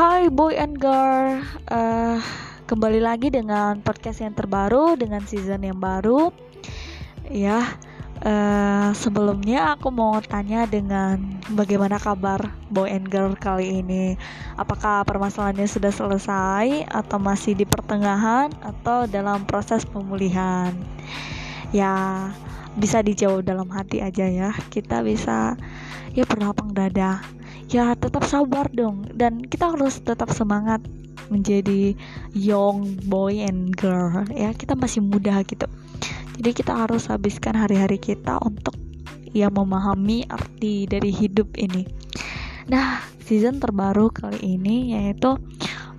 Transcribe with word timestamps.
Hai 0.00 0.32
boy 0.32 0.56
and 0.56 0.80
girl, 0.80 1.44
uh, 1.68 2.16
kembali 2.64 3.04
lagi 3.04 3.28
dengan 3.28 3.84
podcast 3.84 4.24
yang 4.24 4.32
terbaru 4.32 4.96
dengan 4.96 5.20
season 5.28 5.60
yang 5.60 5.76
baru. 5.76 6.32
Ya, 7.28 7.76
uh, 8.24 8.96
sebelumnya 8.96 9.76
aku 9.76 9.92
mau 9.92 10.16
tanya 10.24 10.64
dengan 10.64 11.20
bagaimana 11.52 12.00
kabar 12.00 12.48
boy 12.72 12.88
and 12.88 13.12
girl 13.12 13.36
kali 13.36 13.84
ini. 13.84 14.16
Apakah 14.56 15.04
permasalahannya 15.04 15.68
sudah 15.68 15.92
selesai 15.92 16.88
atau 16.88 17.20
masih 17.20 17.52
di 17.52 17.68
pertengahan 17.68 18.48
atau 18.64 19.04
dalam 19.04 19.44
proses 19.44 19.84
pemulihan? 19.84 20.72
Ya, 21.76 22.32
bisa 22.72 23.04
dijawab 23.04 23.44
dalam 23.44 23.68
hati 23.68 24.00
aja 24.00 24.24
ya. 24.24 24.56
Kita 24.72 25.04
bisa 25.04 25.60
ya 26.16 26.24
berlapang 26.24 26.72
dada 26.72 27.20
ya 27.68 27.92
tetap 27.98 28.24
sabar 28.24 28.70
dong. 28.72 29.04
Dan 29.12 29.44
kita 29.44 29.76
harus 29.76 30.00
tetap 30.00 30.32
semangat 30.32 30.80
menjadi 31.28 31.92
young 32.32 32.96
boy 33.06 33.44
and 33.44 33.76
girl. 33.76 34.24
Ya 34.32 34.54
kita 34.56 34.72
masih 34.78 35.04
muda 35.04 35.44
gitu. 35.44 35.68
Jadi 36.40 36.50
kita 36.56 36.72
harus 36.72 37.10
habiskan 37.12 37.52
hari-hari 37.52 38.00
kita 38.00 38.40
untuk 38.40 38.72
ya 39.30 39.52
memahami 39.52 40.24
arti 40.32 40.88
dari 40.88 41.12
hidup 41.12 41.52
ini. 41.60 41.84
Nah 42.72 43.04
season 43.22 43.60
terbaru 43.60 44.08
kali 44.10 44.58
ini 44.58 44.96
yaitu 44.96 45.36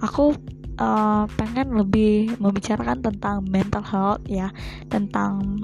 aku 0.02 0.36
uh, 0.82 1.30
pengen 1.38 1.78
lebih 1.78 2.36
membicarakan 2.42 3.06
tentang 3.06 3.46
mental 3.46 3.86
health 3.86 4.24
ya. 4.26 4.50
Tentang 4.90 5.62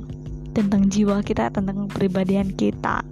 tentang 0.53 0.89
jiwa 0.89 1.21
kita 1.21 1.53
tentang 1.53 1.85
kepribadian 1.85 2.49
kita 2.57 3.05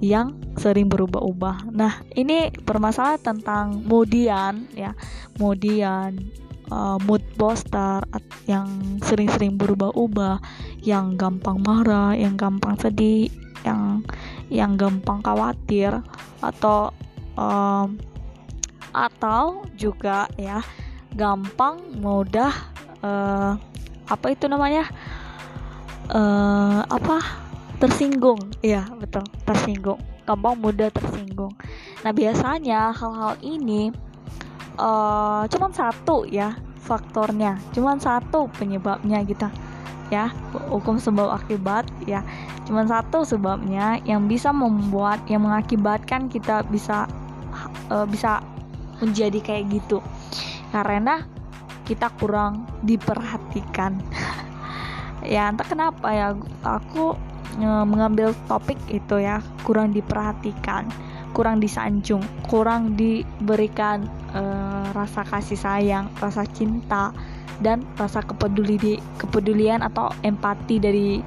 yang 0.00 0.36
sering 0.60 0.88
berubah-ubah. 0.92 1.72
Nah, 1.72 2.04
ini 2.12 2.52
permasalahan 2.52 3.20
tentang 3.22 3.84
kemudian 3.84 4.68
ya, 4.76 4.92
kemudian 5.36 6.20
uh, 6.70 6.98
mood 7.04 7.22
booster 7.36 8.04
yang 8.44 8.68
sering-sering 9.02 9.56
berubah-ubah, 9.56 10.40
yang 10.84 11.16
gampang 11.16 11.60
marah, 11.64 12.12
yang 12.12 12.36
gampang 12.36 12.76
sedih, 12.76 13.30
yang 13.64 14.04
yang 14.52 14.78
gampang 14.78 15.24
khawatir 15.24 15.90
atau 16.44 16.92
um, 17.34 17.98
atau 18.94 19.66
juga 19.76 20.30
ya 20.40 20.62
gampang 21.12 21.80
mudah 22.00 22.52
uh, 23.02 23.58
apa 24.06 24.26
itu 24.32 24.46
namanya? 24.46 24.86
Uh, 26.06 26.86
apa 26.86 27.45
tersinggung. 27.78 28.40
Iya. 28.64 28.88
Betul 28.96 29.24
tersinggung. 29.44 30.00
Gampang 30.26 30.58
mudah 30.58 30.90
tersinggung. 30.90 31.54
Nah 32.02 32.12
biasanya 32.12 32.90
hal-hal 32.90 33.38
ini 33.44 33.94
uh, 34.80 35.44
cuman 35.46 35.72
satu 35.72 36.26
ya 36.26 36.56
faktornya. 36.82 37.58
Cuman 37.74 37.98
satu 37.98 38.50
penyebabnya 38.56 39.22
gitu 39.26 39.46
ya. 40.10 40.32
Hukum 40.72 40.98
sebab 40.98 41.34
akibat 41.36 41.86
ya. 42.04 42.26
Cuman 42.66 42.90
satu 42.90 43.22
sebabnya 43.22 44.02
yang 44.02 44.26
bisa 44.26 44.50
membuat 44.50 45.22
yang 45.30 45.46
mengakibatkan 45.46 46.26
kita 46.26 46.66
bisa 46.66 47.06
uh, 47.92 48.06
bisa 48.06 48.42
menjadi 48.98 49.38
kayak 49.38 49.64
gitu. 49.70 50.02
Karena 50.74 51.22
kita 51.86 52.10
kurang 52.18 52.66
diperhatikan. 52.82 53.98
Ya 55.26 55.50
entah 55.50 55.66
kenapa 55.66 56.14
ya 56.14 56.38
aku 56.62 57.18
mengambil 57.60 58.36
topik 58.46 58.76
itu 58.92 59.20
ya 59.20 59.40
kurang 59.64 59.96
diperhatikan 59.96 60.88
kurang 61.32 61.60
disanjung 61.60 62.24
kurang 62.48 62.96
diberikan 62.96 64.08
uh, 64.32 64.88
rasa 64.92 65.24
kasih 65.24 65.56
sayang 65.56 66.08
rasa 66.20 66.44
cinta 66.52 67.12
dan 67.64 67.84
rasa 67.96 68.20
kepeduli 68.20 69.00
kepedulian 69.16 69.80
atau 69.80 70.12
empati 70.20 70.76
dari 70.76 71.20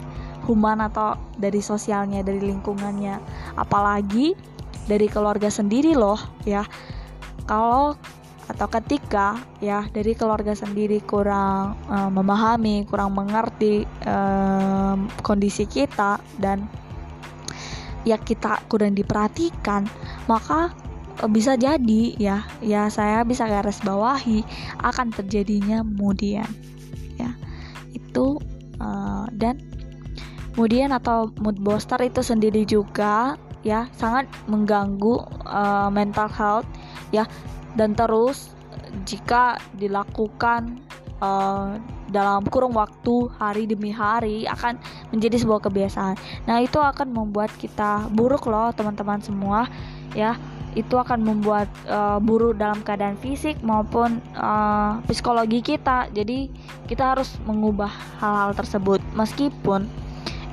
human 0.49 0.81
atau 0.81 1.13
dari 1.37 1.61
sosialnya 1.61 2.25
dari 2.25 2.41
lingkungannya. 2.41 3.21
Apalagi 3.57 4.33
dari 4.89 5.05
keluarga 5.05 5.53
sendiri 5.53 5.93
loh 5.93 6.17
ya. 6.45 6.65
Kalau 7.45 7.97
atau 8.49 8.65
ketika 8.65 9.37
ya 9.61 9.85
dari 9.93 10.17
keluarga 10.17 10.57
sendiri 10.57 11.05
kurang 11.05 11.77
uh, 11.85 12.09
memahami, 12.09 12.81
kurang 12.89 13.13
mengerti 13.13 13.85
uh, 14.09 14.97
kondisi 15.21 15.69
kita 15.69 16.17
dan 16.41 16.65
ya 18.09 18.17
kita 18.17 18.65
kurang 18.65 18.97
diperhatikan, 18.97 19.85
maka 20.25 20.73
uh, 21.21 21.29
bisa 21.29 21.53
jadi 21.61 22.17
ya 22.17 22.41
ya 22.65 22.89
saya 22.89 23.21
bisa 23.21 23.45
garis 23.45 23.85
bawahi 23.85 24.41
akan 24.81 25.13
terjadinya 25.13 25.85
kemudian 25.85 26.49
ya. 27.21 27.37
Itu 27.93 28.41
uh, 28.81 29.29
dan 29.29 29.61
kemudian 30.57 30.89
atau 30.89 31.29
mood 31.37 31.61
booster 31.61 32.01
itu 32.01 32.25
sendiri 32.25 32.65
juga 32.65 33.37
ya 33.61 33.85
sangat 33.93 34.25
mengganggu 34.49 35.21
uh, 35.45 35.91
mental 35.93 36.31
health 36.31 36.67
ya 37.11 37.27
dan 37.77 37.93
terus 37.93 38.53
jika 39.05 39.57
dilakukan 39.77 40.81
uh, 41.21 41.77
dalam 42.09 42.41
kurung 42.49 42.73
waktu 42.73 43.29
hari 43.37 43.69
demi 43.69 43.93
hari 43.93 44.49
akan 44.49 44.81
menjadi 45.13 45.45
sebuah 45.45 45.61
kebiasaan. 45.69 46.17
Nah, 46.49 46.57
itu 46.63 46.81
akan 46.81 47.13
membuat 47.13 47.53
kita 47.61 48.09
buruk 48.09 48.49
loh, 48.49 48.73
teman-teman 48.73 49.21
semua, 49.21 49.69
ya. 50.17 50.33
Itu 50.77 51.01
akan 51.01 51.25
membuat 51.25 51.69
uh, 51.89 52.17
buruk 52.21 52.57
dalam 52.57 52.81
keadaan 52.81 53.17
fisik 53.17 53.57
maupun 53.61 54.21
uh, 54.37 55.01
psikologi 55.05 55.61
kita. 55.61 56.09
Jadi, 56.13 56.49
kita 56.89 57.13
harus 57.13 57.37
mengubah 57.45 57.89
hal-hal 58.21 58.57
tersebut 58.57 59.01
meskipun 59.13 59.85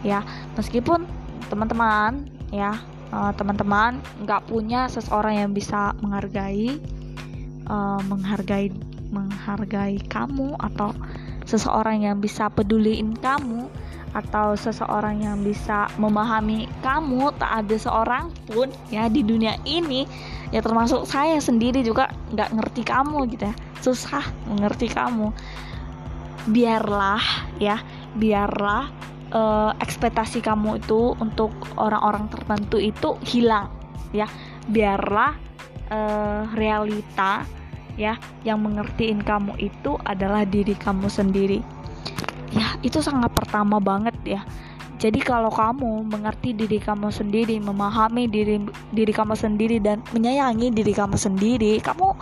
ya, 0.05 0.21
meskipun 0.61 1.09
teman-teman 1.49 2.29
ya, 2.53 2.77
teman-teman 3.39 4.03
nggak 4.27 4.45
punya 4.51 4.91
seseorang 4.91 5.47
yang 5.47 5.51
bisa 5.55 5.95
menghargai 6.03 6.77
uh, 7.71 8.01
menghargai 8.07 8.71
menghargai 9.11 10.03
kamu 10.11 10.59
atau 10.59 10.91
seseorang 11.47 12.03
yang 12.03 12.19
bisa 12.19 12.51
peduliin 12.51 13.15
kamu 13.23 13.71
atau 14.17 14.57
seseorang 14.57 15.21
yang 15.21 15.45
bisa 15.45 15.93
memahami 16.01 16.65
kamu 16.81 17.29
tak 17.37 17.65
ada 17.65 17.77
seorang 17.77 18.33
pun 18.49 18.73
ya 18.89 19.13
di 19.13 19.21
dunia 19.21 19.61
ini 19.69 20.09
ya 20.49 20.65
termasuk 20.65 21.05
saya 21.05 21.37
sendiri 21.37 21.85
juga 21.85 22.09
nggak 22.33 22.51
ngerti 22.57 22.83
kamu 22.87 23.29
gitu 23.37 23.45
ya. 23.53 23.55
Susah 23.85 24.25
mengerti 24.49 24.89
kamu. 24.89 25.31
Biarlah 26.49 27.21
ya 27.61 27.77
biarlah 28.17 28.89
uh, 29.37 29.77
ekspektasi 29.85 30.41
kamu 30.41 30.81
itu 30.81 31.13
untuk 31.21 31.53
orang-orang 31.77 32.33
tertentu 32.33 32.81
itu 32.81 33.21
hilang 33.29 33.69
ya. 34.17 34.25
Biarlah 34.67 35.37
uh, 35.91 36.49
realita 36.55 37.47
ya 37.97 38.21
yang 38.45 38.61
mengertiin 38.61 39.25
kamu 39.25 39.57
itu 39.59 39.97
adalah 40.05 40.45
diri 40.45 40.77
kamu 40.77 41.09
sendiri 41.09 41.65
ya 42.53 42.77
itu 42.85 43.01
sangat 43.01 43.33
pertama 43.33 43.81
banget 43.81 44.17
ya 44.25 44.41
jadi 44.97 45.21
kalau 45.21 45.53
kamu 45.53 46.09
mengerti 46.09 46.57
diri 46.57 46.81
kamu 46.81 47.13
sendiri, 47.13 47.61
memahami 47.61 48.33
diri 48.33 48.65
diri 48.97 49.13
kamu 49.13 49.37
sendiri 49.37 49.77
dan 49.77 50.01
menyayangi 50.17 50.73
diri 50.73 50.97
kamu 50.97 51.21
sendiri, 51.21 51.85
kamu 51.85 52.17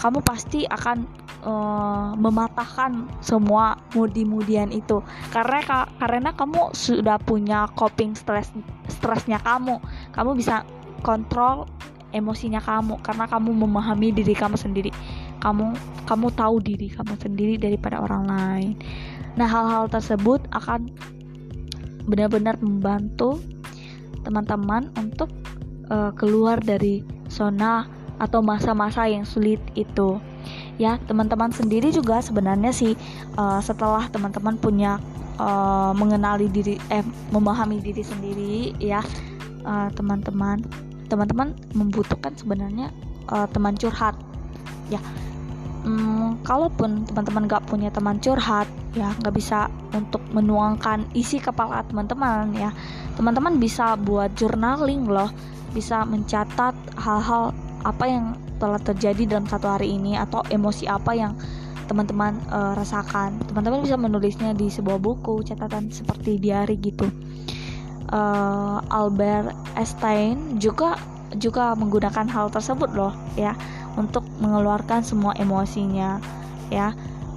kamu 0.00 0.18
pasti 0.24 0.64
akan 0.64 1.04
uh, 1.44 2.16
mematahkan 2.16 3.12
semua 3.20 3.76
mudi-mudian 3.92 4.72
itu. 4.72 5.04
Karena 5.36 5.84
karena 6.00 6.30
kamu 6.32 6.72
sudah 6.72 7.20
punya 7.20 7.68
coping 7.76 8.16
stress 8.16 8.48
stresnya 8.88 9.36
kamu. 9.44 9.76
Kamu 10.16 10.32
bisa 10.32 10.64
kontrol 11.04 11.68
emosinya 12.14 12.62
kamu 12.62 13.02
karena 13.02 13.26
kamu 13.26 13.50
memahami 13.52 14.14
diri 14.14 14.32
kamu 14.32 14.54
sendiri. 14.54 14.94
Kamu 15.42 15.74
kamu 16.06 16.26
tahu 16.32 16.62
diri 16.62 16.88
kamu 16.88 17.18
sendiri 17.18 17.54
daripada 17.58 18.00
orang 18.00 18.24
lain. 18.30 18.74
Nah 19.34 19.50
hal-hal 19.50 19.90
tersebut 19.90 20.46
akan 20.54 20.88
benar-benar 22.06 22.54
membantu 22.62 23.42
teman-teman 24.22 24.88
untuk 24.96 25.28
uh, 25.90 26.14
keluar 26.14 26.62
dari 26.62 27.02
zona 27.28 27.84
atau 28.22 28.40
masa-masa 28.40 29.10
yang 29.10 29.26
sulit 29.26 29.58
itu. 29.74 30.22
Ya 30.78 31.02
teman-teman 31.10 31.50
sendiri 31.50 31.90
juga 31.90 32.22
sebenarnya 32.22 32.70
sih 32.70 32.94
uh, 33.34 33.58
setelah 33.58 34.06
teman-teman 34.08 34.54
punya 34.56 35.02
uh, 35.40 35.90
mengenali 35.96 36.46
diri 36.46 36.78
eh 36.94 37.02
memahami 37.34 37.82
diri 37.82 38.02
sendiri 38.04 38.54
ya 38.78 39.02
teman-teman 39.96 40.60
uh, 40.60 40.83
teman-teman 41.08 41.54
membutuhkan 41.76 42.32
sebenarnya 42.34 42.90
uh, 43.28 43.46
teman 43.50 43.76
curhat. 43.76 44.16
Ya 44.92 45.00
hmm, 45.84 46.42
kalaupun 46.42 47.04
teman-teman 47.06 47.46
gak 47.46 47.64
punya 47.68 47.92
teman 47.92 48.18
curhat 48.18 48.66
ya 48.96 49.10
nggak 49.20 49.34
bisa 49.34 49.66
untuk 49.90 50.22
menuangkan 50.32 51.04
isi 51.12 51.38
kepala 51.38 51.84
teman-teman 51.86 52.56
ya. 52.56 52.70
Teman-teman 53.14 53.60
bisa 53.60 53.94
buat 54.00 54.32
journaling 54.34 55.06
loh 55.06 55.30
bisa 55.74 56.06
mencatat 56.06 56.74
hal-hal 56.98 57.50
apa 57.84 58.04
yang 58.06 58.38
telah 58.62 58.78
terjadi 58.80 59.36
dalam 59.36 59.44
satu 59.50 59.66
hari 59.66 59.92
ini 59.98 60.14
atau 60.16 60.40
emosi 60.46 60.86
apa 60.86 61.12
yang 61.12 61.34
teman-teman 61.84 62.38
uh, 62.48 62.72
rasakan. 62.72 63.36
Teman-teman 63.44 63.84
bisa 63.84 64.00
menulisnya 64.00 64.56
di 64.56 64.72
sebuah 64.72 64.96
buku 65.02 65.44
catatan 65.44 65.92
seperti 65.92 66.40
diary 66.40 66.80
gitu 66.80 67.10
uh, 68.10 68.82
Albert 68.90 69.54
Einstein 69.78 70.58
juga 70.60 70.98
juga 71.38 71.74
menggunakan 71.74 72.26
hal 72.30 72.46
tersebut 72.52 72.90
loh 72.94 73.10
ya 73.34 73.58
untuk 73.98 74.22
mengeluarkan 74.42 75.02
semua 75.02 75.34
emosinya 75.38 76.18
ya. 76.68 76.92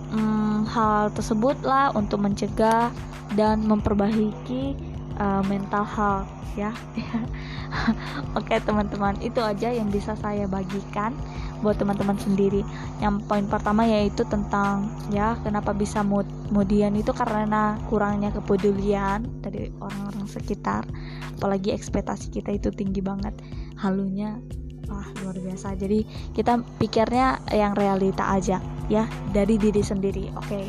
Hmm, 0.08 0.64
hal 0.72 1.12
tersebutlah 1.12 1.92
untuk 1.92 2.24
mencegah 2.24 2.96
dan 3.36 3.60
memperbaiki 3.68 4.80
uh, 5.19 5.44
mental 5.46 5.84
health 5.84 6.31
ya. 6.56 6.72
Oke 8.40 8.56
teman-teman 8.63 9.20
itu 9.20 9.44
aja 9.44 9.68
yang 9.70 9.92
bisa 9.92 10.16
saya 10.16 10.48
bagikan 10.48 11.12
buat 11.62 11.77
teman-teman 11.77 12.18
sendiri. 12.18 12.62
Yang 13.01 13.25
poin 13.25 13.45
pertama 13.50 13.86
yaitu 13.86 14.24
tentang 14.27 14.92
ya 15.09 15.38
kenapa 15.42 15.74
bisa 15.74 16.01
kemudian 16.01 16.94
itu 16.98 17.12
karena 17.13 17.77
kurangnya 17.89 18.30
kepedulian 18.33 19.25
dari 19.42 19.74
orang-orang 19.81 20.27
sekitar. 20.30 20.86
Apalagi 21.38 21.74
ekspektasi 21.74 22.33
kita 22.33 22.54
itu 22.54 22.69
tinggi 22.74 23.01
banget. 23.01 23.33
Halunya 23.77 24.38
wah 24.88 25.07
luar 25.24 25.38
biasa. 25.38 25.75
Jadi 25.77 26.06
kita 26.33 26.62
pikirnya 26.80 27.42
yang 27.51 27.75
realita 27.75 28.33
aja 28.33 28.62
ya 28.88 29.06
dari 29.33 29.56
diri 29.60 29.81
sendiri. 29.81 30.31
Oke. 30.36 30.50
Okay. 30.50 30.68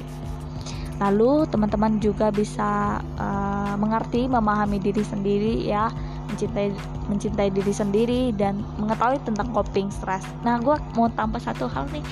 lalu 0.99 1.46
teman-teman 1.46 2.02
juga 2.02 2.34
bisa 2.34 2.99
uh, 3.23 3.75
mengerti 3.79 4.26
memahami 4.26 4.82
diri 4.82 5.06
sendiri 5.06 5.62
ya 5.62 5.87
mencintai 6.29 6.73
mencintai 7.09 7.49
diri 7.49 7.73
sendiri 7.73 8.21
dan 8.37 8.61
mengetahui 8.77 9.19
tentang 9.25 9.49
coping 9.57 9.89
stress. 9.89 10.23
Nah, 10.45 10.61
gue 10.61 10.77
mau 10.95 11.09
tambah 11.17 11.41
satu 11.41 11.67
hal 11.67 11.89
nih, 11.91 12.05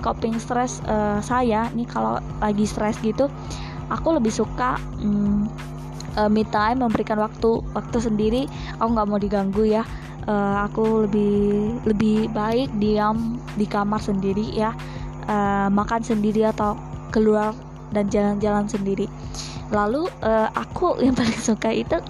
coping 0.00 0.38
stress 0.38 0.78
uh, 0.86 1.18
saya 1.18 1.68
nih 1.74 1.86
kalau 1.90 2.22
lagi 2.38 2.64
stress 2.64 2.96
gitu, 3.02 3.26
aku 3.90 4.14
lebih 4.14 4.30
suka 4.30 4.78
um, 5.02 5.50
uh, 6.16 6.30
me 6.30 6.46
time, 6.48 6.80
memberikan 6.86 7.18
waktu 7.18 7.60
waktu 7.74 7.98
sendiri. 7.98 8.42
Aku 8.78 8.94
nggak 8.94 9.08
mau 9.10 9.18
diganggu 9.18 9.66
ya. 9.66 9.82
Uh, 10.24 10.64
aku 10.64 11.04
lebih 11.04 11.76
lebih 11.84 12.32
baik 12.32 12.72
diam 12.80 13.36
di 13.60 13.68
kamar 13.68 14.00
sendiri 14.00 14.56
ya, 14.56 14.72
uh, 15.28 15.68
makan 15.68 16.00
sendiri 16.00 16.48
atau 16.48 16.78
keluar 17.12 17.52
dan 17.92 18.08
jalan-jalan 18.08 18.64
sendiri. 18.64 19.04
Lalu 19.68 20.08
uh, 20.24 20.48
aku 20.56 20.96
yang 21.04 21.12
paling 21.12 21.36
suka 21.36 21.74
itu 21.74 22.00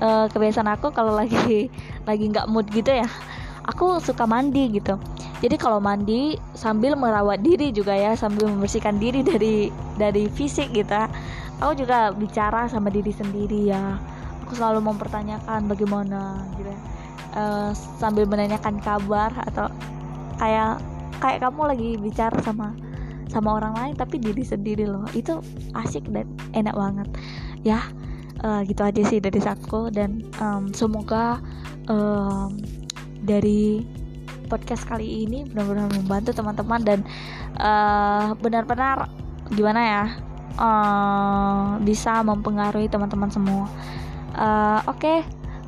uh, 0.00 0.26
kebiasaan 0.30 0.70
aku 0.70 0.90
kalau 0.90 1.14
lagi 1.14 1.68
lagi 2.08 2.24
nggak 2.30 2.48
mood 2.50 2.66
gitu 2.72 2.90
ya 2.90 3.08
aku 3.64 3.98
suka 4.00 4.28
mandi 4.28 4.76
gitu. 4.76 5.00
Jadi 5.40 5.56
kalau 5.60 5.80
mandi 5.80 6.36
sambil 6.56 6.96
merawat 6.96 7.40
diri 7.40 7.72
juga 7.72 7.92
ya 7.96 8.16
sambil 8.16 8.48
membersihkan 8.48 9.00
diri 9.00 9.24
dari 9.24 9.72
dari 9.96 10.28
fisik 10.28 10.72
gitu. 10.72 10.92
Aku 11.60 11.72
juga 11.76 12.12
bicara 12.12 12.68
sama 12.68 12.92
diri 12.92 13.12
sendiri 13.12 13.72
ya. 13.72 13.96
Aku 14.44 14.56
selalu 14.56 14.84
mempertanyakan 14.84 15.64
bagaimana 15.64 16.44
gitu 16.60 16.72
uh, 17.36 17.72
sambil 17.96 18.28
menanyakan 18.28 18.76
kabar 18.84 19.32
atau 19.48 19.72
kayak 20.36 20.80
kayak 21.24 21.40
kamu 21.40 21.62
lagi 21.64 21.90
bicara 21.96 22.36
sama 22.44 22.76
sama 23.32 23.56
orang 23.56 23.74
lain 23.74 23.94
tapi 23.96 24.20
diri 24.20 24.44
sendiri 24.44 24.84
loh. 24.84 25.08
Itu 25.16 25.40
asik 25.72 26.08
dan 26.12 26.28
enak 26.52 26.76
banget. 26.76 27.08
Ya 27.64 27.80
uh, 28.44 28.60
gitu 28.68 28.84
aja 28.84 29.02
sih 29.08 29.18
dari 29.18 29.40
aku 29.40 29.88
dan 29.88 30.20
um, 30.38 30.68
semoga 30.76 31.40
um, 31.88 32.52
dari 33.24 33.80
podcast 34.46 34.84
kali 34.84 35.24
ini 35.24 35.48
benar-benar 35.48 35.88
membantu 35.96 36.36
teman-teman 36.36 36.80
dan 36.84 37.00
uh, 37.56 38.36
benar-benar 38.38 39.08
gimana 39.50 39.80
ya 39.80 40.04
uh, 40.60 41.80
bisa 41.80 42.20
mempengaruhi 42.20 42.86
teman-teman 42.92 43.32
semua. 43.32 43.66
Uh, 44.34 44.80
Oke, 44.90 45.00
okay. 45.00 45.18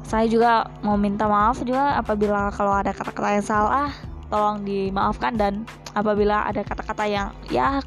saya 0.04 0.28
juga 0.28 0.68
mau 0.84 1.00
minta 1.00 1.24
maaf 1.26 1.62
juga 1.64 1.96
apabila 1.96 2.52
kalau 2.52 2.76
ada 2.76 2.92
kata-kata 2.92 3.40
yang 3.40 3.46
salah, 3.46 3.88
tolong 4.28 4.62
dimaafkan 4.66 5.34
dan 5.38 5.64
apabila 5.96 6.44
ada 6.44 6.60
kata-kata 6.60 7.08
yang 7.08 7.32
ya 7.48 7.80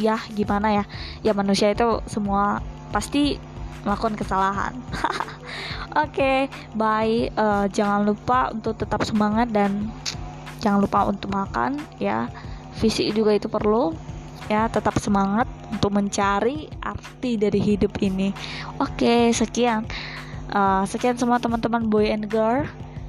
ya 0.00 0.16
gimana 0.32 0.80
ya, 0.80 0.84
ya 1.20 1.32
manusia 1.36 1.74
itu 1.74 2.00
semua 2.08 2.64
pasti 2.90 3.36
melakukan 3.84 4.14
kesalahan. 4.16 4.74
Oke, 5.98 6.14
okay, 6.14 6.38
bye. 6.78 7.28
Uh, 7.34 7.66
jangan 7.72 8.06
lupa 8.06 8.54
untuk 8.54 8.78
tetap 8.78 9.02
semangat 9.02 9.50
dan 9.50 9.90
jangan 10.62 10.86
lupa 10.86 11.08
untuk 11.10 11.32
makan 11.34 11.82
ya. 11.98 12.30
Fisik 12.78 13.10
juga 13.10 13.34
itu 13.34 13.50
perlu 13.50 13.92
ya. 14.46 14.70
Tetap 14.70 15.02
semangat 15.02 15.50
untuk 15.74 15.90
mencari 15.90 16.70
arti 16.78 17.34
dari 17.34 17.58
hidup 17.58 17.98
ini. 17.98 18.30
Oke, 18.78 19.02
okay, 19.02 19.24
sekian. 19.34 19.82
Uh, 20.50 20.86
sekian 20.86 21.18
semua 21.18 21.42
teman-teman 21.42 21.90
boy 21.90 22.06
and 22.06 22.30
girl. 22.30 22.62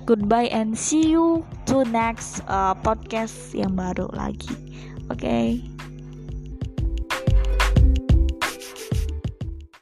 Goodbye 0.09 0.49
and 0.49 0.73
see 0.73 1.13
you 1.13 1.45
to 1.69 1.85
next 1.85 2.41
uh, 2.49 2.73
podcast 2.73 3.53
yang 3.53 3.77
baru 3.77 4.09
lagi. 4.09 4.49
Oke. 5.13 5.21
Okay. 5.21 5.70